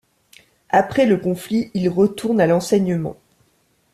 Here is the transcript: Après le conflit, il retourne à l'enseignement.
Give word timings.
Après 0.71 1.05
le 1.05 1.17
conflit, 1.17 1.69
il 1.75 1.87
retourne 1.87 2.41
à 2.41 2.47
l'enseignement. 2.47 3.17